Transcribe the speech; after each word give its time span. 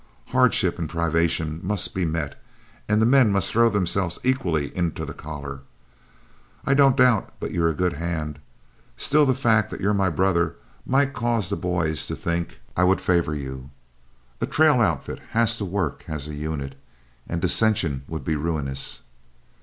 Hardship 0.29 0.79
and 0.79 0.89
privation 0.89 1.59
must 1.61 1.93
be 1.93 2.05
met, 2.05 2.41
and 2.89 2.99
the 2.99 3.05
men 3.05 3.31
must 3.31 3.51
throw 3.51 3.69
themselves 3.69 4.17
equally 4.23 4.75
into 4.75 5.05
the 5.05 5.13
collar. 5.13 5.59
I 6.65 6.73
don't 6.73 6.97
doubt 6.97 7.35
but 7.39 7.51
you're 7.51 7.69
a 7.69 7.75
good 7.75 7.93
hand; 7.93 8.39
still 8.97 9.27
the 9.27 9.35
fact 9.35 9.69
that 9.69 9.79
you're 9.79 9.93
my 9.93 10.09
brother 10.09 10.55
might 10.87 11.13
cause 11.13 11.51
other 11.51 11.61
boys 11.61 12.07
to 12.07 12.15
think 12.15 12.59
I 12.75 12.83
would 12.83 12.99
favor 12.99 13.35
you. 13.35 13.69
A 14.41 14.47
trail 14.47 14.81
outfit 14.81 15.19
has 15.33 15.55
to 15.57 15.65
work 15.65 16.03
as 16.07 16.27
a 16.27 16.33
unit, 16.33 16.73
and 17.29 17.39
dissensions 17.39 18.01
would 18.07 18.25
be 18.25 18.35
ruinous." 18.35 19.01